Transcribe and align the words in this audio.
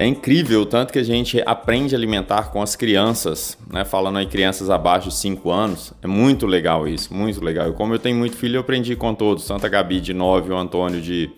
É 0.00 0.06
incrível 0.06 0.60
o 0.60 0.66
tanto 0.66 0.92
que 0.92 0.98
a 1.00 1.02
gente 1.02 1.42
aprende 1.44 1.92
a 1.92 1.98
alimentar 1.98 2.52
com 2.52 2.62
as 2.62 2.76
crianças, 2.76 3.58
né? 3.68 3.84
Falando 3.84 4.18
aí 4.18 4.26
crianças 4.26 4.70
abaixo 4.70 5.08
de 5.08 5.16
5 5.16 5.50
anos. 5.50 5.92
É 6.00 6.06
muito 6.06 6.46
legal 6.46 6.86
isso, 6.86 7.12
muito 7.12 7.42
legal. 7.42 7.68
E 7.68 7.72
como 7.72 7.94
eu 7.94 7.98
tenho 7.98 8.16
muito 8.16 8.36
filho, 8.36 8.58
eu 8.58 8.60
aprendi 8.60 8.94
com 8.94 9.12
todos. 9.12 9.44
Tanto 9.44 9.66
a 9.66 9.68
Gabi 9.68 10.00
de 10.00 10.14
9 10.14 10.50
e 10.50 10.52
o 10.52 10.56
Antônio 10.56 11.00
de, 11.00 11.28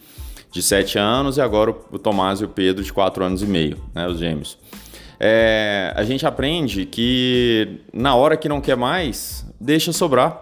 de 0.53 0.63
7 0.63 0.99
anos 0.99 1.39
e 1.39 1.41
agora 1.41 1.71
o 1.71 1.99
Tomás 1.99 2.43
e 2.43 2.45
o 2.45 2.49
Pedro 2.49 2.85
de 2.85 2.93
4 2.93 3.25
anos 3.25 3.43
e 3.43 3.47
meio, 3.47 3.79
né? 3.95 4.07
Os 4.07 4.19
gêmeos. 4.19 4.59
É, 5.19 5.95
a 5.97 6.05
gente 6.05 6.27
aprende 6.27 6.85
que 6.85 7.81
na 7.95 8.15
hora 8.15 8.37
que 8.37 8.47
não 8.47 8.61
quer 8.61 8.77
mais, 8.77 9.43
deixa 9.59 9.91
sobrar. 9.91 10.39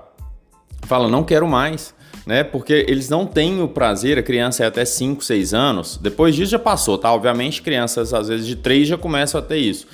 Fala, 0.88 1.06
não 1.06 1.22
quero 1.22 1.46
mais 1.46 1.94
né? 2.28 2.44
Porque 2.44 2.84
eles 2.86 3.08
não 3.08 3.24
têm 3.24 3.62
o 3.62 3.66
prazer, 3.66 4.18
a 4.18 4.22
criança 4.22 4.62
é 4.62 4.66
até 4.66 4.84
5, 4.84 5.24
6 5.24 5.54
anos. 5.54 5.98
Depois 6.00 6.36
disso 6.36 6.50
já 6.50 6.58
passou, 6.58 6.98
tá? 6.98 7.10
Obviamente, 7.10 7.62
crianças 7.62 8.12
às 8.12 8.28
vezes 8.28 8.46
de 8.46 8.54
3 8.54 8.86
já 8.86 8.98
começam 8.98 9.40
a 9.40 9.42
ter 9.42 9.56
isso. 9.56 9.86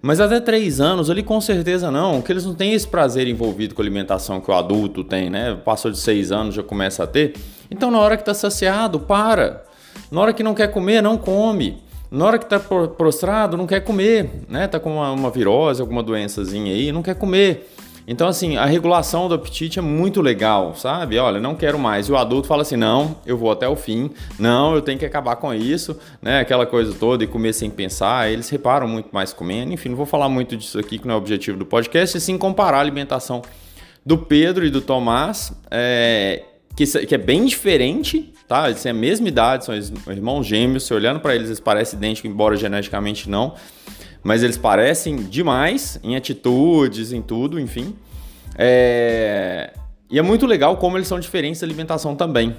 Mas 0.00 0.18
até 0.18 0.40
3 0.40 0.80
anos 0.80 1.10
ali 1.10 1.22
com 1.22 1.38
certeza 1.42 1.90
não, 1.90 2.14
porque 2.14 2.32
eles 2.32 2.46
não 2.46 2.54
têm 2.54 2.72
esse 2.72 2.88
prazer 2.88 3.28
envolvido 3.28 3.74
com 3.74 3.82
a 3.82 3.84
alimentação 3.84 4.40
que 4.40 4.50
o 4.50 4.54
adulto 4.54 5.04
tem, 5.04 5.28
né? 5.28 5.58
Passou 5.62 5.90
de 5.90 5.98
6 5.98 6.32
anos 6.32 6.54
já 6.54 6.62
começa 6.62 7.04
a 7.04 7.06
ter. 7.06 7.34
Então 7.70 7.90
na 7.90 7.98
hora 7.98 8.16
que 8.16 8.24
tá 8.24 8.32
saciado, 8.32 8.98
para. 8.98 9.62
Na 10.10 10.22
hora 10.22 10.32
que 10.32 10.42
não 10.42 10.54
quer 10.54 10.68
comer, 10.68 11.02
não 11.02 11.18
come. 11.18 11.82
Na 12.10 12.24
hora 12.24 12.38
que 12.38 12.46
tá 12.46 12.58
prostrado, 12.58 13.58
não 13.58 13.66
quer 13.66 13.80
comer, 13.80 14.30
né? 14.48 14.66
Tá 14.68 14.80
com 14.80 14.94
uma, 14.94 15.12
uma 15.12 15.30
virose, 15.30 15.82
alguma 15.82 16.02
doençazinha 16.02 16.72
aí, 16.72 16.90
não 16.90 17.02
quer 17.02 17.14
comer. 17.14 17.70
Então, 18.06 18.28
assim, 18.28 18.56
a 18.56 18.66
regulação 18.66 19.28
do 19.28 19.34
apetite 19.34 19.78
é 19.78 19.82
muito 19.82 20.20
legal, 20.20 20.74
sabe? 20.74 21.18
Olha, 21.18 21.40
não 21.40 21.54
quero 21.54 21.78
mais. 21.78 22.08
E 22.08 22.12
o 22.12 22.16
adulto 22.16 22.46
fala 22.46 22.62
assim: 22.62 22.76
não, 22.76 23.16
eu 23.24 23.36
vou 23.36 23.50
até 23.50 23.66
o 23.66 23.74
fim, 23.74 24.10
não, 24.38 24.74
eu 24.74 24.82
tenho 24.82 24.98
que 24.98 25.06
acabar 25.06 25.36
com 25.36 25.52
isso, 25.54 25.98
né? 26.20 26.40
Aquela 26.40 26.66
coisa 26.66 26.94
toda 26.98 27.24
e 27.24 27.26
comer 27.26 27.54
sem 27.54 27.70
pensar. 27.70 28.30
Eles 28.30 28.48
reparam 28.50 28.86
muito 28.86 29.08
mais 29.12 29.32
comendo. 29.32 29.72
Enfim, 29.72 29.88
não 29.88 29.96
vou 29.96 30.06
falar 30.06 30.28
muito 30.28 30.56
disso 30.56 30.78
aqui, 30.78 30.98
que 30.98 31.06
não 31.06 31.14
é 31.14 31.16
o 31.16 31.20
objetivo 31.20 31.58
do 31.58 31.64
podcast, 31.64 32.16
e 32.16 32.20
sim 32.20 32.36
comparar 32.36 32.78
a 32.78 32.80
alimentação 32.80 33.40
do 34.04 34.18
Pedro 34.18 34.66
e 34.66 34.70
do 34.70 34.82
Tomás, 34.82 35.50
é, 35.70 36.42
que, 36.76 36.84
que 37.06 37.14
é 37.14 37.18
bem 37.18 37.46
diferente, 37.46 38.34
tá? 38.46 38.68
Eles 38.68 38.82
têm 38.82 38.90
a 38.90 38.94
mesma 38.94 39.28
idade, 39.28 39.64
são 39.64 39.74
irmãos 40.12 40.46
gêmeos. 40.46 40.84
Se 40.84 40.92
olhando 40.92 41.20
para 41.20 41.34
eles, 41.34 41.48
eles 41.48 41.60
parecem 41.60 41.96
idênticos, 41.96 42.30
embora 42.30 42.54
geneticamente 42.54 43.30
não 43.30 43.54
mas 44.24 44.42
eles 44.42 44.56
parecem 44.56 45.16
demais 45.16 46.00
em 46.02 46.16
atitudes, 46.16 47.12
em 47.12 47.20
tudo, 47.20 47.60
enfim. 47.60 47.94
É... 48.56 49.74
E 50.10 50.18
é 50.18 50.22
muito 50.22 50.46
legal 50.46 50.78
como 50.78 50.96
eles 50.96 51.06
são 51.06 51.20
diferentes 51.20 51.60
da 51.60 51.66
alimentação 51.66 52.16
também. 52.16 52.56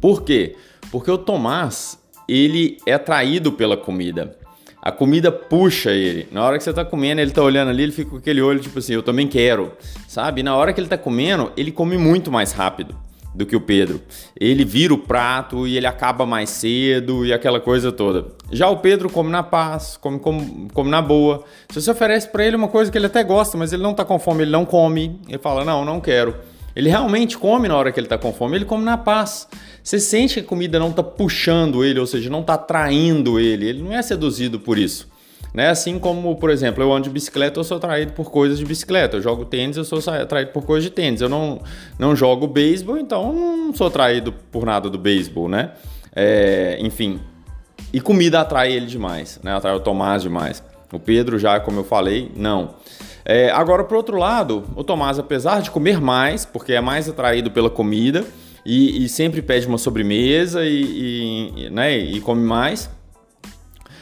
Por 0.00 0.22
quê? 0.22 0.54
Porque 0.90 1.10
o 1.10 1.16
Tomás, 1.16 1.98
ele 2.28 2.76
é 2.86 2.92
atraído 2.92 3.50
pela 3.50 3.76
comida. 3.76 4.36
A 4.82 4.92
comida 4.92 5.32
puxa 5.32 5.90
ele. 5.90 6.28
Na 6.30 6.44
hora 6.44 6.58
que 6.58 6.64
você 6.64 6.72
tá 6.72 6.84
comendo, 6.84 7.20
ele 7.20 7.30
tá 7.30 7.42
olhando 7.42 7.70
ali, 7.70 7.82
ele 7.82 7.92
fica 7.92 8.10
com 8.10 8.16
aquele 8.18 8.40
olho 8.40 8.60
tipo 8.60 8.78
assim, 8.78 8.92
eu 8.92 9.02
também 9.02 9.26
quero, 9.26 9.72
sabe? 10.06 10.40
E 10.40 10.44
na 10.44 10.54
hora 10.54 10.72
que 10.72 10.80
ele 10.80 10.88
tá 10.88 10.98
comendo, 10.98 11.50
ele 11.56 11.72
come 11.72 11.96
muito 11.96 12.30
mais 12.30 12.52
rápido 12.52 12.94
do 13.36 13.44
que 13.44 13.54
o 13.54 13.60
Pedro. 13.60 14.00
Ele 14.38 14.64
vira 14.64 14.94
o 14.94 14.98
prato 14.98 15.66
e 15.66 15.76
ele 15.76 15.86
acaba 15.86 16.24
mais 16.24 16.48
cedo 16.50 17.24
e 17.24 17.32
aquela 17.32 17.60
coisa 17.60 17.92
toda. 17.92 18.28
Já 18.50 18.68
o 18.68 18.78
Pedro 18.78 19.10
come 19.10 19.30
na 19.30 19.42
paz, 19.42 19.98
come, 20.00 20.18
come, 20.18 20.68
come 20.72 20.90
na 20.90 21.02
boa. 21.02 21.44
Se 21.68 21.80
você 21.80 21.90
oferece 21.90 22.28
para 22.28 22.44
ele 22.44 22.56
uma 22.56 22.68
coisa 22.68 22.90
que 22.90 22.96
ele 22.96 23.06
até 23.06 23.22
gosta, 23.22 23.58
mas 23.58 23.72
ele 23.72 23.82
não 23.82 23.92
tá 23.92 24.04
com 24.04 24.18
fome, 24.18 24.42
ele 24.42 24.50
não 24.50 24.64
come. 24.64 25.20
Ele 25.28 25.38
fala: 25.38 25.64
Não, 25.64 25.84
não 25.84 26.00
quero. 26.00 26.34
Ele 26.74 26.88
realmente 26.88 27.38
come 27.38 27.68
na 27.68 27.76
hora 27.76 27.90
que 27.90 27.98
ele 28.00 28.06
tá 28.06 28.18
com 28.18 28.32
fome, 28.32 28.56
ele 28.56 28.64
come 28.64 28.84
na 28.84 28.98
paz. 28.98 29.48
Você 29.82 29.98
sente 29.98 30.34
que 30.34 30.40
a 30.40 30.44
comida 30.44 30.78
não 30.78 30.92
tá 30.92 31.02
puxando 31.02 31.84
ele, 31.84 31.98
ou 32.00 32.06
seja, 32.06 32.28
não 32.28 32.42
tá 32.42 32.54
atraindo 32.54 33.38
ele. 33.38 33.68
Ele 33.68 33.82
não 33.82 33.92
é 33.92 34.02
seduzido 34.02 34.58
por 34.60 34.76
isso. 34.76 35.08
Né? 35.54 35.68
Assim 35.68 35.98
como, 35.98 36.36
por 36.36 36.50
exemplo, 36.50 36.82
eu 36.82 36.92
ando 36.92 37.04
de 37.04 37.10
bicicleta, 37.10 37.58
eu 37.58 37.64
sou 37.64 37.78
atraído 37.78 38.12
por 38.12 38.30
coisas 38.30 38.58
de 38.58 38.64
bicicleta. 38.64 39.16
Eu 39.16 39.22
jogo 39.22 39.44
tênis, 39.44 39.76
eu 39.76 39.84
sou 39.84 39.98
atraído 40.12 40.52
por 40.52 40.64
coisas 40.64 40.84
de 40.84 40.90
tênis. 40.90 41.20
Eu 41.20 41.28
não, 41.28 41.60
não 41.98 42.14
jogo 42.14 42.46
beisebol, 42.46 42.98
então 42.98 43.32
não 43.32 43.74
sou 43.74 43.86
atraído 43.86 44.32
por 44.52 44.66
nada 44.66 44.90
do 44.90 44.98
beisebol, 44.98 45.48
né? 45.48 45.72
É, 46.14 46.76
enfim. 46.80 47.20
E 47.92 48.00
comida 48.00 48.40
atrai 48.40 48.72
ele 48.72 48.86
demais, 48.86 49.40
né? 49.42 49.54
Atrai 49.54 49.74
o 49.74 49.80
Tomás 49.80 50.22
demais. 50.22 50.62
O 50.92 50.98
Pedro 50.98 51.38
já, 51.38 51.58
como 51.58 51.80
eu 51.80 51.84
falei, 51.84 52.30
não. 52.36 52.74
É, 53.24 53.50
agora, 53.50 53.82
por 53.82 53.96
outro 53.96 54.16
lado, 54.16 54.64
o 54.76 54.84
Tomás, 54.84 55.18
apesar 55.18 55.60
de 55.60 55.70
comer 55.70 56.00
mais, 56.00 56.44
porque 56.44 56.74
é 56.74 56.80
mais 56.80 57.08
atraído 57.08 57.50
pela 57.50 57.68
comida 57.68 58.24
e, 58.64 59.04
e 59.04 59.08
sempre 59.08 59.42
pede 59.42 59.66
uma 59.66 59.78
sobremesa 59.78 60.64
e, 60.64 61.66
e, 61.66 61.70
né, 61.70 61.96
e 61.96 62.20
come 62.20 62.42
mais, 62.42 62.90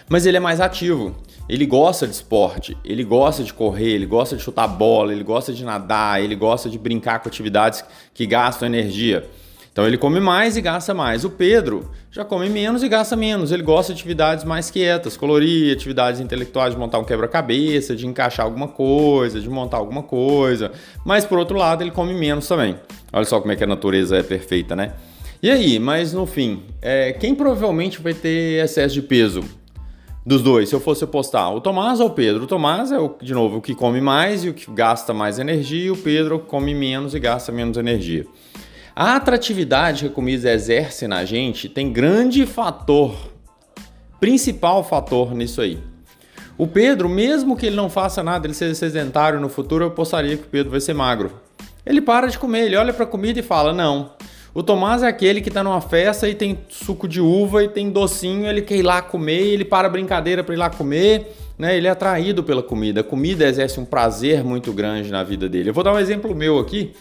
mas 0.08 0.26
ele 0.26 0.36
é 0.36 0.40
mais 0.40 0.60
ativo. 0.60 1.14
Ele 1.48 1.66
gosta 1.66 2.06
de 2.06 2.14
esporte, 2.14 2.76
ele 2.84 3.04
gosta 3.04 3.44
de 3.44 3.52
correr, 3.52 3.90
ele 3.90 4.06
gosta 4.06 4.36
de 4.36 4.42
chutar 4.42 4.66
bola, 4.66 5.12
ele 5.12 5.22
gosta 5.22 5.52
de 5.52 5.62
nadar, 5.62 6.22
ele 6.22 6.34
gosta 6.34 6.70
de 6.70 6.78
brincar 6.78 7.18
com 7.20 7.28
atividades 7.28 7.84
que 8.14 8.24
gastam 8.24 8.66
energia. 8.66 9.28
Então 9.74 9.84
ele 9.86 9.98
come 9.98 10.20
mais 10.20 10.56
e 10.56 10.60
gasta 10.60 10.94
mais. 10.94 11.24
O 11.24 11.30
Pedro 11.30 11.90
já 12.08 12.24
come 12.24 12.48
menos 12.48 12.84
e 12.84 12.88
gasta 12.88 13.16
menos. 13.16 13.50
Ele 13.50 13.62
gosta 13.64 13.92
de 13.92 13.98
atividades 13.98 14.44
mais 14.44 14.70
quietas, 14.70 15.16
colorir, 15.16 15.74
atividades 15.74 16.20
intelectuais, 16.20 16.72
de 16.72 16.78
montar 16.78 17.00
um 17.00 17.04
quebra-cabeça, 17.04 17.96
de 17.96 18.06
encaixar 18.06 18.46
alguma 18.46 18.68
coisa, 18.68 19.40
de 19.40 19.50
montar 19.50 19.78
alguma 19.78 20.04
coisa. 20.04 20.70
Mas 21.04 21.24
por 21.24 21.38
outro 21.40 21.58
lado, 21.58 21.82
ele 21.82 21.90
come 21.90 22.14
menos 22.14 22.46
também. 22.46 22.76
Olha 23.12 23.24
só 23.24 23.40
como 23.40 23.52
é 23.52 23.56
que 23.56 23.64
a 23.64 23.66
natureza 23.66 24.16
é 24.16 24.22
perfeita, 24.22 24.76
né? 24.76 24.92
E 25.42 25.50
aí, 25.50 25.78
mas 25.80 26.12
no 26.12 26.24
fim, 26.24 26.62
é, 26.80 27.12
quem 27.12 27.34
provavelmente 27.34 28.00
vai 28.00 28.14
ter 28.14 28.64
excesso 28.64 28.94
de 28.94 29.02
peso? 29.02 29.42
Dos 30.26 30.42
dois, 30.42 30.68
se 30.68 30.74
eu 30.74 30.80
fosse 30.80 31.06
postar 31.06 31.50
o 31.50 31.60
Tomás 31.60 32.00
ou 32.00 32.06
o 32.06 32.10
Pedro. 32.10 32.44
O 32.44 32.46
Tomás 32.46 32.90
é, 32.90 32.98
o, 32.98 33.14
de 33.20 33.34
novo, 33.34 33.58
o 33.58 33.60
que 33.60 33.74
come 33.74 34.00
mais 34.00 34.44
e 34.44 34.48
o 34.48 34.54
que 34.54 34.70
gasta 34.70 35.12
mais 35.12 35.38
energia, 35.38 35.86
e 35.86 35.90
o 35.90 35.96
Pedro 35.96 36.38
come 36.38 36.74
menos 36.74 37.14
e 37.14 37.20
gasta 37.20 37.52
menos 37.52 37.76
energia. 37.76 38.26
A 38.96 39.16
atratividade 39.16 40.04
que 40.04 40.06
a 40.06 40.10
comida 40.10 40.50
exerce 40.52 41.06
na 41.06 41.24
gente 41.24 41.68
tem 41.68 41.92
grande 41.92 42.46
fator, 42.46 43.14
principal 44.18 44.82
fator 44.84 45.34
nisso 45.34 45.60
aí. 45.60 45.78
O 46.56 46.66
Pedro, 46.68 47.08
mesmo 47.08 47.56
que 47.56 47.66
ele 47.66 47.74
não 47.74 47.90
faça 47.90 48.22
nada, 48.22 48.46
ele 48.46 48.54
seja 48.54 48.74
sedentário 48.74 49.40
no 49.40 49.48
futuro, 49.48 49.84
eu 49.84 49.90
postaria 49.90 50.36
que 50.36 50.44
o 50.44 50.48
Pedro 50.48 50.70
vai 50.70 50.80
ser 50.80 50.94
magro. 50.94 51.32
Ele 51.84 52.00
para 52.00 52.28
de 52.28 52.38
comer, 52.38 52.66
ele 52.66 52.76
olha 52.76 52.94
para 52.94 53.04
a 53.04 53.08
comida 53.08 53.40
e 53.40 53.42
fala: 53.42 53.72
Não, 53.72 54.12
o 54.54 54.62
Tomás 54.62 55.02
é 55.02 55.08
aquele 55.08 55.40
que 55.40 55.50
tá 55.50 55.64
numa 55.64 55.80
festa 55.80 56.28
e 56.28 56.34
tem 56.34 56.56
suco 56.68 57.08
de 57.08 57.20
uva 57.20 57.64
e 57.64 57.68
tem 57.68 57.90
docinho, 57.90 58.46
ele 58.46 58.62
quer 58.62 58.76
ir 58.76 58.82
lá 58.82 59.02
comer, 59.02 59.40
ele 59.40 59.64
para 59.64 59.88
a 59.88 59.90
brincadeira 59.90 60.44
para 60.44 60.54
ir 60.54 60.58
lá 60.58 60.70
comer, 60.70 61.34
né? 61.58 61.76
Ele 61.76 61.88
é 61.88 61.90
atraído 61.90 62.44
pela 62.44 62.62
comida. 62.62 63.00
A 63.00 63.04
comida 63.04 63.44
exerce 63.44 63.80
um 63.80 63.84
prazer 63.84 64.44
muito 64.44 64.72
grande 64.72 65.10
na 65.10 65.24
vida 65.24 65.48
dele. 65.48 65.70
Eu 65.70 65.74
vou 65.74 65.82
dar 65.82 65.92
um 65.92 65.98
exemplo 65.98 66.32
meu 66.36 66.60
aqui, 66.60 66.92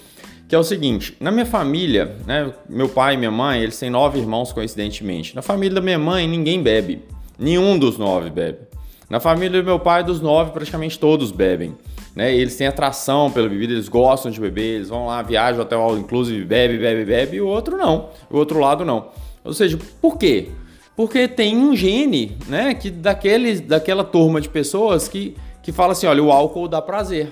que 0.50 0.56
é 0.56 0.58
o 0.58 0.64
seguinte: 0.64 1.16
na 1.19 1.31
minha 1.31 1.46
família, 1.46 2.16
né, 2.25 2.52
meu 2.68 2.90
pai 2.90 3.14
e 3.14 3.18
minha 3.18 3.31
mãe, 3.31 3.62
eles 3.62 3.78
têm 3.78 3.90
nove 3.91 4.18
irmãos 4.18 4.52
coincidentemente. 4.52 5.35
Na 5.35 5.44
família 5.44 5.75
da 5.75 5.81
minha 5.81 6.00
mãe, 6.00 6.28
ninguém 6.28 6.59
bebe. 6.59 7.03
Nenhum 7.38 7.78
dos 7.78 8.00
nove 8.00 8.31
bebe. 8.31 8.59
Na 9.08 9.20
família 9.20 9.62
do 9.62 9.66
meu 9.66 9.80
pai, 9.80 10.03
dos 10.03 10.20
nove, 10.20 10.52
praticamente 10.52 10.97
todos 10.97 11.31
bebem 11.31 11.75
né? 12.16 12.34
Eles 12.35 12.56
têm 12.56 12.68
atração 12.68 13.31
pela 13.31 13.50
bebida, 13.50 13.74
eles 13.74 13.90
gostam 13.90 14.31
de 14.31 14.40
beber, 14.40 14.75
eles 14.75 14.90
vão 14.90 15.07
lá, 15.07 15.22
viajam 15.22 15.62
até 15.62 15.75
o 15.75 15.79
all 15.79 15.97
inclusive, 15.97 16.44
bebe, 16.46 16.78
bebe, 16.78 17.06
bebe, 17.06 17.38
e 17.38 17.41
o 17.41 17.47
outro 17.47 17.78
não, 17.78 18.09
o 18.29 18.38
outro 18.38 18.59
lado 18.59 18.85
não. 18.85 19.09
Ou 19.44 19.53
seja, 19.53 19.78
por 20.01 20.18
quê? 20.18 20.50
Porque 20.96 21.28
tem 21.28 21.57
um 21.57 21.75
gene, 21.75 22.38
né, 22.47 22.73
que 22.75 22.90
daqueles, 22.90 23.62
daquela 23.62 24.03
turma 24.03 24.40
de 24.40 24.47
pessoas 24.47 25.07
que, 25.07 25.35
que 25.62 25.72
fala 25.72 25.94
assim, 25.94 26.06
olha, 26.06 26.23
o 26.23 26.31
álcool 26.31 26.68
dá 26.68 26.81
prazer. 26.81 27.31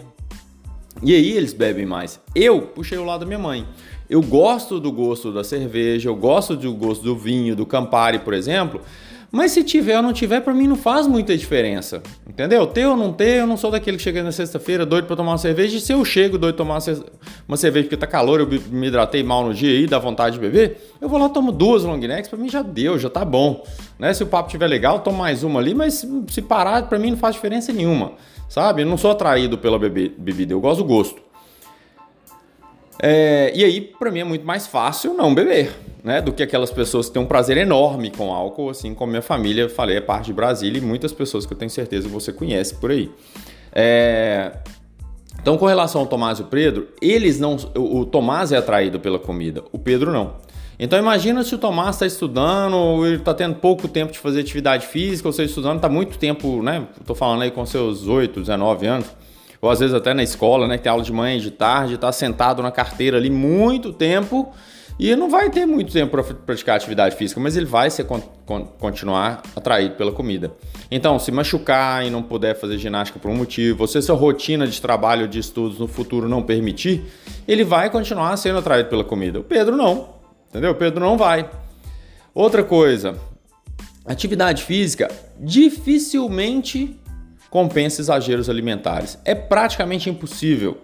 E 1.03 1.14
aí 1.14 1.31
eles 1.31 1.53
bebem 1.53 1.86
mais. 1.86 2.20
Eu 2.36 2.62
puxei 2.62 2.97
o 2.97 3.06
lado 3.06 3.22
da 3.22 3.25
minha 3.25 3.40
mãe. 3.40 3.66
Eu 4.09 4.22
gosto 4.22 4.80
do 4.80 4.91
gosto 4.91 5.32
da 5.32 5.44
cerveja, 5.44 6.09
eu 6.09 6.16
gosto 6.16 6.56
do 6.56 6.73
gosto 6.73 7.03
do 7.03 7.16
vinho, 7.16 7.56
do 7.56 7.66
Campari, 7.66 8.20
por 8.20 8.34
exemplo, 8.34 8.82
mas 9.32 9.54
se 9.54 9.64
tiver 9.64 9.96
ou 9.96 10.04
não 10.04 10.12
tiver, 10.12 10.42
para 10.42 10.54
mim 10.54 10.68
não 10.68 10.76
faz 10.76 11.08
muita 11.08 11.38
diferença. 11.38 12.04
Entendeu? 12.28 12.68
Ter 12.68 12.86
ou 12.86 12.98
não 12.98 13.14
ter, 13.14 13.40
eu 13.40 13.48
não 13.48 13.56
sou 13.56 13.72
daquele 13.72 13.96
que 13.96 14.04
chega 14.04 14.22
na 14.22 14.32
sexta-feira 14.32 14.86
doido 14.86 15.06
para 15.06 15.16
tomar 15.16 15.32
uma 15.32 15.38
cerveja. 15.38 15.78
E 15.78 15.80
se 15.80 15.94
eu 15.94 16.04
chego 16.04 16.38
doido 16.38 16.56
tomar 16.56 16.80
uma 17.48 17.58
cerveja 17.58 17.86
porque 17.86 17.96
tá 17.96 18.06
calor, 18.06 18.42
eu 18.42 18.48
me 18.70 18.88
hidratei 18.88 19.24
mal 19.24 19.46
no 19.46 19.54
dia 19.54 19.80
e 19.80 19.88
dá 19.88 19.98
vontade 19.98 20.36
de 20.36 20.42
beber, 20.42 20.92
eu 21.00 21.08
vou 21.08 21.18
lá 21.18 21.30
tomo 21.30 21.52
duas 21.54 21.84
long 21.84 21.98
necks, 21.98 22.30
para 22.30 22.38
mim 22.38 22.50
já 22.50 22.62
deu, 22.62 23.00
já 23.00 23.10
tá 23.10 23.24
bom. 23.24 23.64
Né? 23.98 24.14
Se 24.14 24.22
o 24.22 24.28
papo 24.28 24.50
tiver 24.50 24.68
legal, 24.68 25.00
tomo 25.00 25.20
mais 25.20 25.44
uma 25.44 25.62
ali, 25.62 25.74
mas 25.74 26.06
se 26.28 26.42
parar, 26.42 26.90
para 26.90 27.00
mim 27.00 27.12
não 27.12 27.18
faz 27.18 27.36
diferença 27.36 27.72
nenhuma. 27.72 28.14
Sabe? 28.50 28.82
Eu 28.82 28.86
não 28.86 28.98
sou 28.98 29.12
atraído 29.12 29.58
pela 29.58 29.80
bebida, 29.80 30.52
eu 30.52 30.60
gosto 30.60 30.80
do 30.80 30.86
gosto. 30.86 31.22
É, 33.02 33.52
e 33.56 33.64
aí, 33.64 33.82
para 33.82 34.12
mim, 34.12 34.20
é 34.20 34.24
muito 34.24 34.46
mais 34.46 34.68
fácil 34.68 35.14
não 35.14 35.34
beber, 35.34 35.72
né? 36.03 36.22
Do 36.22 36.32
que 36.34 36.44
aquelas 36.44 36.72
pessoas 36.72 37.08
que 37.08 37.14
têm 37.14 37.22
um 37.22 37.26
prazer 37.26 37.58
enorme 37.58 38.12
com 38.12 38.34
álcool, 38.34 38.70
assim 38.70 38.94
como 38.94 39.12
minha 39.12 39.22
família, 39.22 39.70
falei, 39.70 39.98
é 39.98 40.02
parte 40.02 40.28
de 40.28 40.34
Brasília 40.34 40.80
e 40.80 40.82
muitas 40.82 41.14
pessoas 41.14 41.46
que 41.46 41.53
eu 41.53 41.58
tenho 41.58 41.72
certeza 41.72 42.08
que 42.08 42.14
você 42.14 42.34
conhece 42.34 42.76
por 42.76 42.92
aí. 42.92 43.12
É, 43.74 44.52
então, 45.42 45.58
com 45.58 45.66
relação 45.66 46.02
ao 46.02 46.08
Tomás 46.08 46.40
e 46.40 46.44
o 46.44 46.46
Pedro, 46.46 46.88
eles 47.02 47.40
não. 47.40 47.58
O 47.76 48.06
Tomás 48.06 48.52
é 48.52 48.58
atraído 48.58 49.00
pela 49.00 49.18
comida, 49.18 49.64
o 49.72 49.80
Pedro 49.80 50.12
não. 50.12 50.36
Então 50.80 50.98
imagina 50.98 51.44
se 51.44 51.53
o 51.53 51.59
Tomás 51.59 51.96
está 51.96 52.08
estudando, 52.08 52.74
ou 52.76 53.06
ele 53.06 53.18
está 53.18 53.36
tendo 53.36 53.56
pouco 53.56 53.88
tempo 53.88 54.12
de 54.12 54.18
fazer 54.18 54.40
atividade 54.40 54.88
física, 54.88 55.30
ou 55.30 55.32
você 55.32 55.44
estudando, 55.44 55.76
está 55.76 55.88
muito 55.88 56.18
tempo, 56.18 56.64
né? 56.64 56.88
Estou 57.00 57.16
falando 57.16 57.44
aí 57.44 57.52
com 57.52 57.64
seus 57.68 58.08
8, 58.08 58.40
19 58.40 58.88
anos, 58.88 59.08
ou 59.62 59.70
às 59.70 59.80
vezes 59.80 59.94
até 59.94 60.12
na 60.12 60.24
escola, 60.24 60.68
né? 60.68 60.78
Que 60.78 60.84
tem 60.84 60.92
aula 60.92 61.04
de 61.04 61.14
manhã 61.14 61.38
e 61.38 61.40
de 61.40 61.52
tarde, 61.52 61.96
está 61.96 62.12
sentado 62.12 62.64
na 62.64 62.72
carteira 62.72 63.18
ali 63.18 63.30
muito 63.30 63.94
tempo 63.94 64.52
e 64.99 65.16
não 65.16 65.29
vai 65.29 65.49
ter 65.49 65.66
muito 65.66 65.91
tempo 65.91 66.11
para 66.11 66.23
praticar 66.23 66.76
atividade 66.76 67.16
física, 67.16 67.40
mas 67.40 67.58
ele 67.58 67.66
vai 67.66 67.90
ser, 67.90 68.05
continuar 68.79 69.41
atraído 69.55 69.96
pela 69.96 70.11
comida. 70.11 70.52
Então, 70.90 71.17
se 71.17 71.32
machucar 71.32 72.05
e 72.05 72.09
não 72.09 72.22
puder 72.22 72.55
fazer 72.55 72.78
ginástica 72.78 73.20
por 73.20 73.32
um 73.32 73.35
motivo, 73.35 73.78
você 73.78 74.02
sua 74.02 74.16
rotina 74.16 74.67
de 74.67 74.79
trabalho 74.79 75.28
de 75.28 75.40
estudos 75.40 75.79
no 75.79 75.88
futuro 75.88 76.29
não 76.29 76.43
permitir, 76.43 77.03
ele 77.47 77.64
vai 77.64 77.90
continuar 77.90 78.35
sendo 78.38 78.59
atraído 78.59 78.90
pela 78.90 79.03
comida. 79.03 79.40
O 79.40 79.43
Pedro 79.43 79.76
não. 79.76 80.09
Entendeu? 80.49 80.72
O 80.72 80.76
Pedro 80.76 80.99
não 80.99 81.17
vai. 81.17 81.49
Outra 82.34 82.64
coisa, 82.64 83.16
atividade 84.05 84.64
física 84.64 85.09
dificilmente 85.40 86.99
compensa 87.49 88.02
exageros 88.02 88.49
alimentares. 88.49 89.17
É 89.26 89.35
praticamente 89.35 90.09
impossível. 90.09 90.78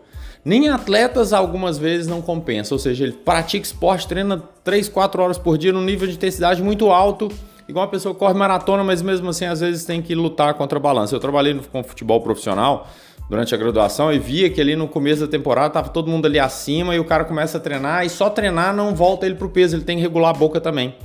Nem 0.47 0.69
atletas 0.69 1.33
algumas 1.33 1.77
vezes 1.77 2.07
não 2.07 2.21
compensa, 2.21 2.73
ou 2.73 2.79
seja, 2.79 3.03
ele 3.03 3.11
pratica 3.11 3.65
esporte, 3.65 4.07
treina 4.07 4.41
3, 4.63 4.87
4 4.87 5.21
horas 5.21 5.37
por 5.37 5.57
dia 5.57 5.73
num 5.73 5.81
nível 5.81 6.07
de 6.07 6.13
intensidade 6.13 6.63
muito 6.63 6.89
alto, 6.89 7.29
igual 7.67 7.83
uma 7.83 7.91
pessoa 7.91 8.15
corre 8.15 8.33
maratona, 8.33 8.81
mas 8.81 9.01
mesmo 9.01 9.27
assim 9.27 9.43
às 9.43 9.59
vezes 9.59 9.83
tem 9.83 10.01
que 10.01 10.15
lutar 10.15 10.53
contra 10.53 10.79
a 10.79 10.81
balança. 10.81 11.13
Eu 11.13 11.19
trabalhei 11.19 11.53
com 11.69 11.83
futebol 11.83 12.21
profissional 12.21 12.87
durante 13.29 13.53
a 13.53 13.57
graduação 13.57 14.09
e 14.13 14.19
via 14.19 14.49
que 14.49 14.61
ali 14.61 14.73
no 14.73 14.87
começo 14.87 15.19
da 15.19 15.27
temporada 15.27 15.69
tava 15.69 15.89
todo 15.89 16.09
mundo 16.09 16.27
ali 16.27 16.39
acima 16.39 16.95
e 16.95 16.99
o 17.01 17.03
cara 17.03 17.25
começa 17.25 17.57
a 17.57 17.59
treinar 17.59 18.05
e 18.05 18.09
só 18.09 18.29
treinar 18.29 18.73
não 18.73 18.95
volta 18.95 19.25
ele 19.25 19.35
pro 19.35 19.49
peso, 19.49 19.75
ele 19.75 19.83
tem 19.83 19.97
que 19.97 20.01
regular 20.01 20.29
a 20.29 20.33
boca 20.33 20.61
também. 20.61 20.95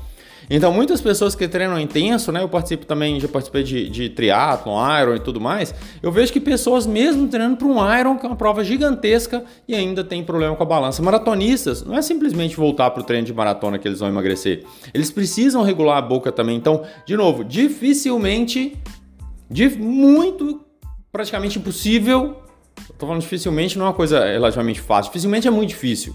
Então, 0.50 0.72
muitas 0.72 1.00
pessoas 1.00 1.34
que 1.34 1.46
treinam 1.48 1.78
intenso, 1.78 2.32
né? 2.32 2.42
Eu 2.42 2.48
participo 2.48 2.84
também, 2.86 3.18
já 3.20 3.28
participei 3.28 3.62
de, 3.62 3.88
de 3.88 4.08
triatlon, 4.08 4.78
iron 5.00 5.14
e 5.14 5.20
tudo 5.20 5.40
mais. 5.40 5.74
Eu 6.02 6.10
vejo 6.10 6.32
que 6.32 6.40
pessoas, 6.40 6.86
mesmo 6.86 7.28
treinando 7.28 7.56
para 7.56 7.66
um 7.66 7.98
iron, 7.98 8.16
que 8.16 8.26
é 8.26 8.28
uma 8.28 8.36
prova 8.36 8.64
gigantesca, 8.64 9.44
e 9.66 9.74
ainda 9.74 10.02
tem 10.04 10.22
problema 10.22 10.54
com 10.56 10.62
a 10.62 10.66
balança. 10.66 11.02
Maratonistas, 11.02 11.84
não 11.84 11.96
é 11.96 12.02
simplesmente 12.02 12.56
voltar 12.56 12.90
para 12.90 13.02
o 13.02 13.04
treino 13.04 13.26
de 13.26 13.32
maratona 13.32 13.78
que 13.78 13.86
eles 13.86 14.00
vão 14.00 14.08
emagrecer. 14.08 14.64
Eles 14.92 15.10
precisam 15.10 15.62
regular 15.62 15.98
a 15.98 16.02
boca 16.02 16.32
também. 16.32 16.56
Então, 16.56 16.82
de 17.06 17.16
novo, 17.16 17.44
dificilmente, 17.44 18.76
de 19.50 19.68
muito, 19.70 20.60
praticamente 21.10 21.58
impossível. 21.58 22.36
Estou 22.90 23.08
falando 23.08 23.20
dificilmente, 23.20 23.78
não 23.78 23.86
é 23.86 23.88
uma 23.88 23.94
coisa 23.94 24.24
relativamente 24.24 24.80
fácil. 24.80 25.10
Dificilmente 25.10 25.46
é 25.46 25.50
muito 25.50 25.70
difícil 25.70 26.14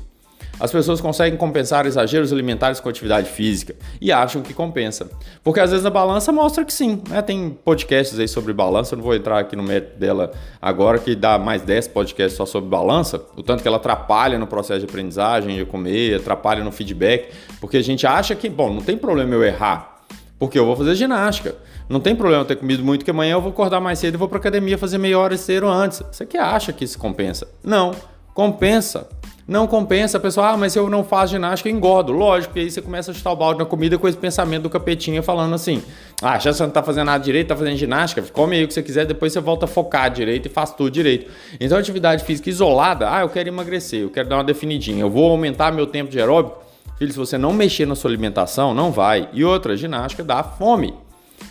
as 0.60 0.72
pessoas 0.72 1.00
conseguem 1.00 1.38
compensar 1.38 1.86
exageros 1.86 2.34
alimentares 2.34 2.80
com 2.80 2.90
atividade 2.90 3.30
física 3.30 3.76
e 4.02 4.12
acham 4.12 4.42
que 4.42 4.54
compensa. 4.54 5.10
Porque 5.44 5.60
às 5.60 5.72
vezes 5.72 5.86
a 5.86 5.90
balança 5.90 6.32
mostra 6.32 6.66
que 6.66 6.74
sim. 6.74 7.02
Né? 7.10 7.22
Tem 7.22 7.50
podcasts 7.64 8.18
aí 8.20 8.28
sobre 8.28 8.54
balança, 8.54 8.96
eu 8.96 8.98
não 8.98 9.04
vou 9.04 9.16
entrar 9.16 9.40
aqui 9.40 9.56
no 9.56 9.64
mérito 9.64 9.98
dela 10.00 10.32
agora, 10.62 10.98
que 11.00 11.16
dá 11.16 11.38
mais 11.38 11.62
10 11.62 11.90
podcasts 11.90 12.38
só 12.38 12.46
sobre 12.46 12.70
balança, 12.70 13.22
o 13.36 13.44
tanto 13.44 13.62
que 13.62 13.68
ela 13.68 13.78
atrapalha 13.78 14.38
no 14.40 14.48
processo 14.48 14.80
de 14.80 14.86
aprendizagem, 14.86 15.56
de 15.56 15.66
comer, 15.66 16.16
atrapalha 16.16 16.64
no 16.64 16.72
feedback, 16.72 17.32
porque 17.60 17.78
a 17.78 17.84
gente 17.84 18.08
acha 18.08 18.36
que, 18.36 18.50
bom, 18.50 18.74
não 18.74 18.82
tem 18.82 18.98
problema 18.98 19.34
eu 19.34 19.44
errar. 19.44 19.96
Porque 20.40 20.58
eu 20.60 20.66
vou 20.68 20.76
fazer 20.76 20.94
ginástica. 20.94 21.56
Não 21.90 22.00
tem 22.00 22.16
problema 22.16 22.44
eu 22.44 22.46
ter 22.46 22.58
comido 22.58 22.84
muito, 22.84 23.04
que 23.04 23.10
amanhã 23.10 23.34
eu 23.34 23.42
vou 23.42 23.52
acordar 23.52 23.80
mais 23.80 23.98
cedo 23.98 24.16
e 24.16 24.18
vou 24.18 24.28
para 24.28 24.38
academia 24.38 24.78
fazer 24.78 24.98
meia 24.98 25.18
hora 25.18 25.36
cedo 25.36 25.68
antes. 25.68 26.04
Você 26.12 26.26
que 26.28 26.38
acha 26.38 26.72
que 26.72 26.84
isso 26.84 27.00
compensa? 27.00 27.48
Não, 27.64 27.92
compensa 28.36 29.08
não 29.48 29.66
compensa, 29.66 30.18
a 30.18 30.20
pessoa, 30.20 30.50
ah, 30.50 30.58
mas 30.58 30.74
se 30.74 30.80
eu 30.80 30.90
não 30.90 31.06
faço 31.06 31.32
ginástica, 31.32 31.70
engordo. 31.70 32.12
Lógico, 32.12 32.56
que 32.56 32.60
aí 32.60 32.70
você 32.70 32.82
começa 32.82 33.12
a 33.12 33.14
chutar 33.14 33.32
o 33.32 33.36
balde 33.36 33.60
na 33.60 33.66
comida 33.66 33.98
com 33.98 34.06
esse 34.06 34.18
pensamento 34.18 34.64
do 34.64 34.70
capetinha 34.70 35.24
falando 35.24 35.56
assim: 35.56 35.82
ah, 36.22 36.38
já 36.38 36.52
você 36.52 36.64
não 36.64 36.70
tá 36.70 36.84
fazendo 36.84 37.06
nada 37.06 37.24
direito, 37.24 37.48
tá 37.48 37.56
fazendo 37.56 37.78
ginástica, 37.78 38.22
come 38.34 38.58
aí 38.58 38.66
o 38.66 38.68
que 38.68 38.74
você 38.74 38.84
quiser, 38.84 39.06
depois 39.06 39.32
você 39.32 39.40
volta 39.40 39.64
a 39.64 39.68
focar 39.68 40.12
direito 40.12 40.48
e 40.48 40.50
faz 40.50 40.72
tudo 40.72 40.92
direito. 40.92 41.32
Então, 41.62 41.78
atividade 41.78 42.26
física 42.26 42.50
isolada, 42.50 43.10
ah, 43.10 43.22
eu 43.22 43.30
quero 43.30 43.48
emagrecer, 43.48 44.02
eu 44.02 44.10
quero 44.10 44.28
dar 44.28 44.36
uma 44.36 44.44
definidinha, 44.44 45.00
eu 45.00 45.10
vou 45.10 45.32
aumentar 45.32 45.72
meu 45.72 45.88
tempo 45.88 46.12
de 46.12 46.20
aeróbico. 46.20 46.68
Filho, 46.98 47.12
se 47.12 47.18
você 47.18 47.38
não 47.38 47.54
mexer 47.54 47.86
na 47.86 47.96
sua 47.96 48.10
alimentação, 48.10 48.74
não 48.74 48.92
vai. 48.92 49.30
E 49.32 49.46
outra, 49.46 49.78
ginástica 49.78 50.24
dá 50.24 50.44
fome. 50.44 50.94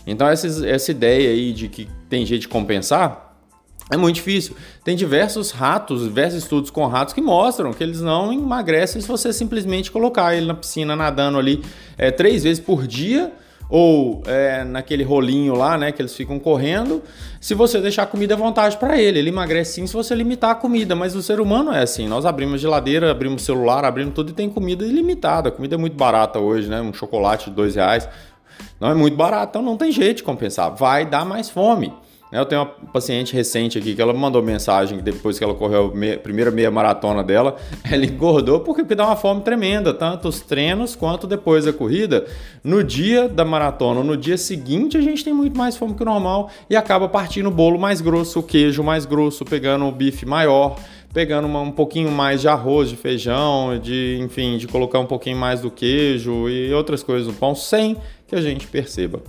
Então, 0.07 0.29
essa, 0.29 0.69
essa 0.69 0.91
ideia 0.91 1.31
aí 1.31 1.53
de 1.53 1.69
que 1.69 1.89
tem 2.11 2.27
jeito 2.27 2.43
de 2.43 2.49
compensar, 2.49 3.26
é 3.91 3.97
muito 3.97 4.17
difícil. 4.17 4.57
Tem 4.83 4.97
diversos 4.97 5.53
ratos, 5.53 6.03
diversos 6.03 6.43
estudos 6.43 6.71
com 6.71 6.85
ratos 6.87 7.15
que 7.15 7.21
mostram 7.21 7.73
que 7.73 7.83
eles 7.83 8.01
não 8.01 8.33
emagrecem 8.33 9.01
se 9.01 9.07
você 9.07 9.33
simplesmente 9.33 9.93
colocar 9.93 10.35
ele 10.35 10.47
na 10.47 10.55
piscina 10.55 10.97
nadando 10.97 11.39
ali 11.39 11.63
é, 11.97 12.11
três 12.11 12.43
vezes 12.43 12.59
por 12.59 12.87
dia 12.87 13.33
ou 13.69 14.23
é, 14.27 14.65
naquele 14.65 15.03
rolinho 15.03 15.55
lá, 15.55 15.77
né, 15.77 15.93
que 15.93 16.01
eles 16.01 16.15
ficam 16.15 16.39
correndo. 16.39 17.03
Se 17.41 17.55
você 17.55 17.81
deixar 17.81 18.03
a 18.03 18.07
comida 18.07 18.35
à 18.35 18.37
vontade 18.37 18.77
para 18.77 19.01
ele, 19.01 19.19
ele 19.19 19.29
emagrece 19.29 19.75
sim 19.75 19.87
se 19.87 19.93
você 19.93 20.15
limitar 20.15 20.51
a 20.51 20.55
comida. 20.55 20.95
Mas 20.95 21.15
o 21.15 21.23
ser 21.23 21.41
humano 21.41 21.73
é 21.73 21.83
assim. 21.83 22.09
Nós 22.09 22.25
abrimos 22.25 22.61
geladeira, 22.61 23.11
abrimos 23.11 23.43
celular, 23.43 23.85
abrimos 23.85 24.15
tudo 24.15 24.31
e 24.31 24.35
tem 24.35 24.49
comida 24.49 24.85
ilimitada. 24.85 25.49
A 25.49 25.53
comida 25.53 25.75
é 25.75 25.79
muito 25.79 25.97
barata 25.97 26.39
hoje, 26.39 26.69
né? 26.69 26.81
Um 26.81 26.93
chocolate 26.93 27.51
de 27.51 27.57
dois 27.57 27.75
reais 27.75 28.09
não 28.81 28.91
é 28.91 28.95
muito 28.95 29.17
barato, 29.17 29.51
então 29.51 29.63
não 29.63 29.77
tem 29.77 29.91
jeito 29.91 30.19
de 30.19 30.23
compensar. 30.23 30.75
Vai 30.75 31.05
dar 31.05 31.25
mais 31.25 31.51
fome. 31.51 31.93
Eu 32.33 32.45
tenho 32.45 32.63
uma 32.63 32.71
paciente 32.93 33.33
recente 33.33 33.79
aqui 33.79 33.95
que 33.95 34.03
ela 34.03 34.13
mandou 34.13 34.43
mensagem 34.43 34.99
depois 34.99 35.39
que 35.39 35.45
ela 35.45 35.55
correu 35.55 35.93
a 35.95 36.19
primeira 36.19 36.51
meia 36.51 36.73
maratona 36.73 37.23
dela, 37.23 37.57
ela 37.89 38.05
engordou 38.05 38.61
porque, 38.61 38.83
porque 38.83 38.97
dá 38.97 39.07
uma 39.07 39.15
fome 39.15 39.43
tremenda, 39.43 39.95
tanto 39.95 40.27
os 40.27 40.41
treinos 40.41 40.97
quanto 40.97 41.27
depois 41.27 41.65
da 41.65 41.73
corrida. 41.73 42.27
No 42.65 42.83
dia 42.83 43.29
da 43.29 43.45
maratona, 43.45 44.03
no 44.03 44.17
dia 44.17 44.37
seguinte, 44.37 44.97
a 44.97 45.01
gente 45.01 45.23
tem 45.23 45.33
muito 45.33 45.57
mais 45.57 45.77
fome 45.77 45.95
que 45.95 46.03
o 46.03 46.05
normal 46.05 46.51
e 46.69 46.75
acaba 46.75 47.09
partindo 47.09 47.47
o 47.47 47.53
bolo 47.53 47.79
mais 47.79 48.01
grosso, 48.01 48.41
o 48.41 48.43
queijo 48.43 48.83
mais 48.83 49.07
grosso, 49.07 49.45
pegando 49.45 49.87
o 49.87 49.93
bife 49.93 50.27
maior, 50.27 50.77
pegando 51.15 51.47
uma, 51.47 51.61
um 51.61 51.71
pouquinho 51.71 52.11
mais 52.11 52.41
de 52.41 52.49
arroz, 52.49 52.89
de 52.89 52.97
feijão, 52.97 53.79
de 53.79 54.19
enfim, 54.21 54.59
de 54.59 54.67
colocar 54.67 54.99
um 54.99 55.07
pouquinho 55.07 55.37
mais 55.37 55.61
do 55.61 55.71
queijo 55.71 56.49
e 56.49 56.73
outras 56.75 57.05
coisas 57.05 57.29
no 57.29 57.35
pão 57.35 57.55
sem 57.55 57.97
que 58.27 58.35
a 58.35 58.41
gente 58.43 58.67
perceba. 58.67 59.23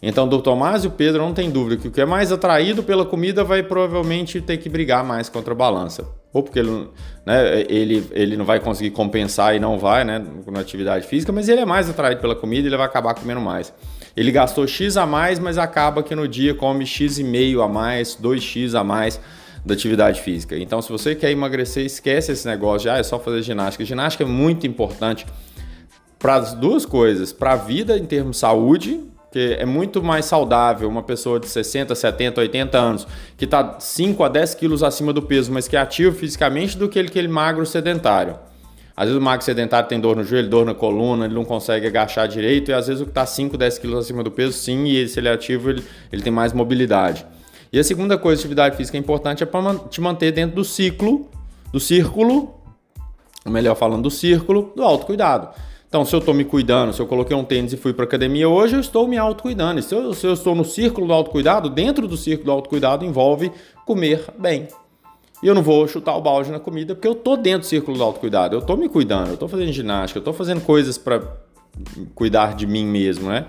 Então, 0.00 0.28
do 0.28 0.40
Tomás 0.40 0.84
e 0.84 0.86
o 0.86 0.90
Pedro 0.90 1.22
não 1.22 1.34
tem 1.34 1.50
dúvida 1.50 1.76
que 1.76 1.88
o 1.88 1.90
que 1.90 2.00
é 2.00 2.06
mais 2.06 2.30
atraído 2.30 2.82
pela 2.82 3.04
comida 3.04 3.42
vai 3.42 3.62
provavelmente 3.62 4.40
ter 4.40 4.56
que 4.58 4.68
brigar 4.68 5.04
mais 5.04 5.28
contra 5.28 5.52
a 5.52 5.56
balança. 5.56 6.06
Ou 6.32 6.42
porque 6.42 6.58
ele, 6.60 6.88
né, 7.26 7.64
ele, 7.68 8.06
ele 8.12 8.36
não 8.36 8.44
vai 8.44 8.60
conseguir 8.60 8.90
compensar 8.90 9.56
e 9.56 9.58
não 9.58 9.78
vai 9.78 10.04
né, 10.04 10.24
na 10.46 10.60
atividade 10.60 11.06
física, 11.06 11.32
mas 11.32 11.48
ele 11.48 11.60
é 11.60 11.64
mais 11.64 11.90
atraído 11.90 12.20
pela 12.20 12.36
comida 12.36 12.62
e 12.62 12.70
ele 12.70 12.76
vai 12.76 12.86
acabar 12.86 13.14
comendo 13.14 13.40
mais. 13.40 13.72
Ele 14.16 14.30
gastou 14.30 14.66
X 14.66 14.96
a 14.96 15.06
mais, 15.06 15.38
mas 15.38 15.58
acaba 15.58 16.02
que 16.02 16.14
no 16.14 16.28
dia 16.28 16.54
come 16.54 16.86
X 16.86 17.18
e 17.18 17.24
meio 17.24 17.62
a 17.62 17.68
mais, 17.68 18.16
2X 18.16 18.78
a 18.78 18.84
mais 18.84 19.20
da 19.64 19.74
atividade 19.74 20.20
física. 20.20 20.56
Então, 20.56 20.80
se 20.80 20.90
você 20.90 21.14
quer 21.14 21.30
emagrecer, 21.30 21.84
esquece 21.84 22.32
esse 22.32 22.46
negócio 22.46 22.84
já, 22.84 22.94
ah, 22.94 22.98
é 22.98 23.02
só 23.02 23.18
fazer 23.18 23.42
ginástica. 23.42 23.84
Ginástica 23.84 24.24
é 24.24 24.26
muito 24.26 24.66
importante 24.66 25.26
para 26.18 26.34
as 26.34 26.54
duas 26.54 26.84
coisas, 26.84 27.32
para 27.32 27.52
a 27.52 27.56
vida 27.56 27.96
em 27.96 28.04
termos 28.04 28.36
de 28.36 28.40
saúde, 28.40 29.00
que 29.30 29.56
é 29.58 29.66
muito 29.66 30.02
mais 30.02 30.24
saudável 30.24 30.88
uma 30.88 31.02
pessoa 31.02 31.38
de 31.38 31.48
60, 31.48 31.94
70, 31.94 32.40
80 32.40 32.78
anos 32.78 33.06
que 33.36 33.44
está 33.44 33.78
5 33.78 34.24
a 34.24 34.28
10 34.28 34.54
quilos 34.54 34.82
acima 34.82 35.12
do 35.12 35.22
peso, 35.22 35.52
mas 35.52 35.68
que 35.68 35.76
é 35.76 35.80
ativo 35.80 36.16
fisicamente, 36.16 36.76
do 36.76 36.88
que 36.88 36.98
aquele 36.98 37.28
magro 37.28 37.66
sedentário. 37.66 38.38
Às 38.96 39.04
vezes 39.04 39.20
o 39.20 39.24
magro 39.24 39.44
sedentário 39.44 39.88
tem 39.88 40.00
dor 40.00 40.16
no 40.16 40.24
joelho, 40.24 40.48
dor 40.48 40.66
na 40.66 40.74
coluna, 40.74 41.26
ele 41.26 41.34
não 41.34 41.44
consegue 41.44 41.86
agachar 41.86 42.26
direito, 42.26 42.70
e 42.70 42.74
às 42.74 42.88
vezes 42.88 43.00
o 43.00 43.04
que 43.04 43.12
está 43.12 43.24
5, 43.24 43.56
10 43.56 43.78
quilos 43.78 43.98
acima 43.98 44.24
do 44.24 44.30
peso, 44.30 44.52
sim, 44.54 44.86
e 44.86 45.06
se 45.06 45.20
ele 45.20 45.28
é 45.28 45.32
ativo, 45.32 45.70
ele, 45.70 45.84
ele 46.12 46.20
tem 46.20 46.32
mais 46.32 46.52
mobilidade. 46.52 47.24
E 47.72 47.78
a 47.78 47.84
segunda 47.84 48.18
coisa, 48.18 48.40
atividade 48.40 48.76
física 48.76 48.96
é 48.96 49.00
importante, 49.00 49.42
é 49.42 49.46
para 49.46 49.74
te 49.88 50.00
manter 50.00 50.32
dentro 50.32 50.56
do 50.56 50.64
ciclo, 50.64 51.28
do 51.70 51.78
círculo, 51.78 52.54
ou 53.44 53.52
melhor 53.52 53.76
falando, 53.76 54.02
do 54.02 54.10
círculo 54.10 54.72
do 54.74 54.82
autocuidado. 54.82 55.50
Então, 55.88 56.04
se 56.04 56.14
eu 56.14 56.18
estou 56.18 56.34
me 56.34 56.44
cuidando, 56.44 56.92
se 56.92 57.00
eu 57.00 57.06
coloquei 57.06 57.34
um 57.34 57.42
tênis 57.42 57.72
e 57.72 57.76
fui 57.76 57.94
para 57.94 58.04
academia 58.04 58.46
hoje, 58.46 58.74
eu 58.74 58.80
estou 58.80 59.08
me 59.08 59.16
autocuidando. 59.16 59.80
E 59.80 59.82
se 59.82 59.94
eu, 59.94 60.12
se 60.12 60.26
eu 60.26 60.34
estou 60.34 60.54
no 60.54 60.64
círculo 60.64 61.06
do 61.06 61.12
autocuidado, 61.14 61.70
dentro 61.70 62.06
do 62.06 62.16
círculo 62.16 62.46
do 62.46 62.52
autocuidado 62.52 63.06
envolve 63.06 63.50
comer 63.86 64.26
bem. 64.38 64.68
E 65.42 65.46
eu 65.46 65.54
não 65.54 65.62
vou 65.62 65.88
chutar 65.88 66.14
o 66.14 66.20
balde 66.20 66.50
na 66.50 66.60
comida 66.60 66.94
porque 66.94 67.08
eu 67.08 67.12
estou 67.12 67.38
dentro 67.38 67.60
do 67.60 67.66
círculo 67.66 67.96
do 67.96 68.04
autocuidado. 68.04 68.54
Eu 68.54 68.58
estou 68.58 68.76
me 68.76 68.88
cuidando, 68.88 69.28
eu 69.28 69.34
estou 69.34 69.48
fazendo 69.48 69.72
ginástica, 69.72 70.18
eu 70.18 70.20
estou 70.20 70.34
fazendo 70.34 70.60
coisas 70.60 70.98
para 70.98 71.22
cuidar 72.14 72.54
de 72.54 72.66
mim 72.66 72.84
mesmo, 72.84 73.30
né? 73.30 73.46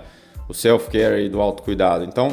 O 0.48 0.54
self-care 0.54 1.28
do 1.28 1.42
autocuidado. 1.42 2.04
Então, 2.04 2.32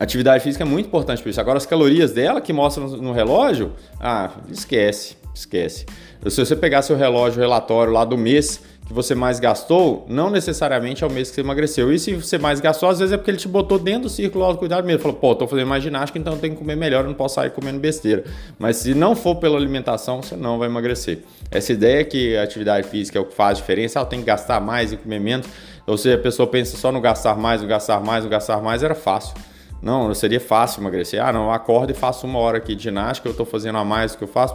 atividade 0.00 0.42
física 0.42 0.64
é 0.64 0.66
muito 0.66 0.86
importante 0.86 1.22
para 1.22 1.30
isso. 1.30 1.40
Agora, 1.40 1.58
as 1.58 1.66
calorias 1.66 2.10
dela 2.10 2.40
que 2.40 2.52
mostram 2.52 2.88
no 2.88 3.12
relógio, 3.12 3.72
ah, 4.00 4.30
esquece, 4.50 5.16
esquece. 5.38 5.86
Se 6.26 6.44
você 6.44 6.56
pegar 6.56 6.82
seu 6.82 6.96
relógio 6.96 7.40
relatório 7.40 7.92
lá 7.92 8.04
do 8.04 8.16
mês 8.16 8.60
que 8.86 8.92
você 8.92 9.16
mais 9.16 9.40
gastou, 9.40 10.06
não 10.08 10.30
necessariamente 10.30 11.02
é 11.02 11.06
o 11.06 11.10
mês 11.10 11.28
que 11.28 11.34
você 11.34 11.40
emagreceu. 11.40 11.92
E 11.92 11.98
se 11.98 12.14
você 12.14 12.38
mais 12.38 12.60
gastou, 12.60 12.88
às 12.88 13.00
vezes 13.00 13.12
é 13.12 13.16
porque 13.16 13.32
ele 13.32 13.38
te 13.38 13.48
botou 13.48 13.78
dentro 13.78 14.02
do 14.02 14.08
círculo 14.08 14.44
do 14.44 14.46
autocuidado 14.46 14.86
mesmo. 14.86 15.02
Falou, 15.02 15.16
pô, 15.16 15.34
tô 15.34 15.46
fazendo 15.48 15.66
mais 15.66 15.82
ginástica, 15.82 16.18
então 16.18 16.34
eu 16.34 16.38
tenho 16.38 16.54
que 16.54 16.60
comer 16.60 16.76
melhor, 16.76 17.02
eu 17.02 17.08
não 17.08 17.14
posso 17.14 17.34
sair 17.34 17.50
comendo 17.50 17.80
besteira. 17.80 18.24
Mas 18.58 18.76
se 18.76 18.94
não 18.94 19.16
for 19.16 19.36
pela 19.36 19.56
alimentação, 19.56 20.22
você 20.22 20.36
não 20.36 20.58
vai 20.58 20.68
emagrecer. 20.68 21.18
Essa 21.50 21.72
ideia 21.72 22.04
que 22.04 22.36
a 22.36 22.44
atividade 22.44 22.88
física 22.88 23.18
é 23.18 23.20
o 23.20 23.24
que 23.24 23.34
faz 23.34 23.58
diferença, 23.58 23.98
ela 23.98 24.06
tem 24.06 24.20
que 24.20 24.26
gastar 24.26 24.60
mais 24.60 24.92
e 24.92 24.96
comer 24.96 25.18
menos. 25.18 25.46
Ou 25.84 25.98
seja, 25.98 26.14
a 26.14 26.20
pessoa 26.20 26.46
pensa 26.46 26.76
só 26.76 26.92
no 26.92 27.00
gastar 27.00 27.36
mais, 27.36 27.62
no 27.62 27.68
gastar 27.68 28.00
mais, 28.00 28.22
no 28.22 28.30
gastar 28.30 28.62
mais, 28.62 28.84
era 28.84 28.94
fácil. 28.94 29.34
Não, 29.82 30.12
seria 30.14 30.40
fácil 30.40 30.80
emagrecer. 30.80 31.22
Ah, 31.22 31.32
não, 31.32 31.46
eu 31.46 31.50
acordo 31.50 31.90
e 31.90 31.94
faço 31.94 32.24
uma 32.26 32.38
hora 32.38 32.58
aqui 32.58 32.74
de 32.74 32.84
ginástica, 32.84 33.28
eu 33.28 33.32
estou 33.32 33.46
fazendo 33.46 33.78
a 33.78 33.84
mais 33.84 34.12
do 34.12 34.18
que 34.18 34.24
eu 34.24 34.28
faço 34.28 34.54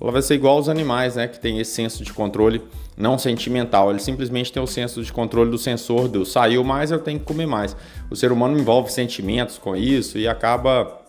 ela 0.00 0.12
vai 0.12 0.22
ser 0.22 0.34
igual 0.34 0.56
aos 0.56 0.68
animais, 0.68 1.16
né, 1.16 1.28
que 1.28 1.38
tem 1.38 1.58
esse 1.58 1.72
senso 1.72 2.04
de 2.04 2.12
controle 2.12 2.62
não 2.96 3.18
sentimental. 3.18 3.90
Ele 3.90 4.00
simplesmente 4.00 4.52
tem 4.52 4.62
o 4.62 4.66
senso 4.66 5.02
de 5.02 5.12
controle 5.12 5.50
do 5.50 5.58
sensor 5.58 6.08
do 6.08 6.24
saiu 6.24 6.62
mais, 6.62 6.90
eu 6.90 6.98
tenho 6.98 7.18
que 7.18 7.24
comer 7.24 7.46
mais. 7.46 7.76
O 8.10 8.16
ser 8.16 8.32
humano 8.32 8.58
envolve 8.58 8.90
sentimentos 8.92 9.58
com 9.58 9.74
isso 9.76 10.18
e 10.18 10.28
acaba 10.28 11.00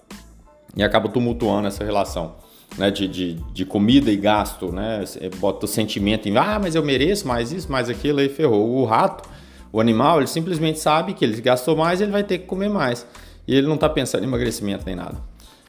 e 0.76 0.84
acaba 0.84 1.08
tumultuando 1.10 1.68
essa 1.68 1.84
relação. 1.84 2.44
Né, 2.78 2.92
de, 2.92 3.08
de, 3.08 3.34
de 3.54 3.64
comida 3.64 4.12
e 4.12 4.18
gasto, 4.18 4.70
né? 4.70 5.02
Bota 5.38 5.64
o 5.64 5.68
sentimento 5.68 6.28
em, 6.28 6.36
ah, 6.36 6.60
mas 6.62 6.76
eu 6.76 6.84
mereço 6.84 7.26
mais 7.26 7.54
isso, 7.54 7.72
mais 7.72 7.90
aquilo, 7.90 8.20
aí 8.20 8.28
ferrou. 8.28 8.82
O 8.82 8.84
rato, 8.84 9.30
o 9.72 9.80
animal, 9.80 10.18
ele 10.18 10.28
simplesmente 10.28 10.80
sabe 10.80 11.14
que 11.14 11.24
ele 11.24 11.40
gastou 11.40 11.78
mais, 11.78 12.02
ele 12.02 12.12
vai 12.12 12.24
ter 12.24 12.40
que 12.40 12.46
comer 12.46 12.68
mais. 12.68 13.08
E 13.48 13.56
ele 13.56 13.66
não 13.66 13.76
está 13.76 13.88
pensando 13.88 14.26
em 14.26 14.28
emagrecimento 14.28 14.84
nem 14.86 14.94
nada. 14.94 15.16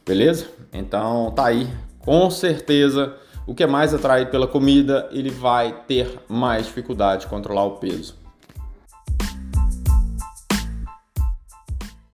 Beleza? 0.05 0.49
Então 0.73 1.31
tá 1.31 1.47
aí 1.47 1.69
com 2.07 2.31
certeza, 2.31 3.17
o 3.49 3.53
que 3.53 3.65
é 3.65 3.67
mais 3.67 3.93
atraído 3.93 4.31
pela 4.31 4.47
comida, 4.47 5.09
ele 5.11 5.29
vai 5.29 5.83
ter 5.89 6.21
mais 6.29 6.67
dificuldade 6.67 7.23
de 7.23 7.27
controlar 7.27 7.65
o 7.65 7.73
peso. 7.73 8.26